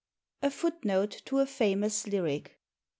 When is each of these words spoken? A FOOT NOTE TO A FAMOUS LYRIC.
A 0.41 0.49
FOOT 0.49 0.83
NOTE 0.83 1.21
TO 1.25 1.37
A 1.37 1.45
FAMOUS 1.45 2.07
LYRIC. 2.07 2.59